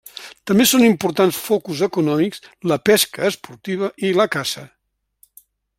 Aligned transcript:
També 0.51 0.65
són 0.69 0.85
importants 0.85 1.41
focus 1.49 1.83
econòmics 1.89 2.43
la 2.73 2.79
pesca 2.91 3.29
esportiva 3.33 3.93
i 4.09 4.13
la 4.21 4.31
caça. 4.37 4.69